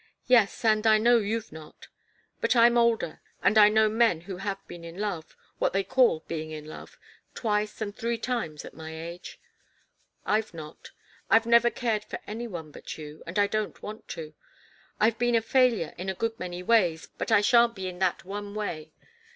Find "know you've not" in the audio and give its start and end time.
0.97-1.87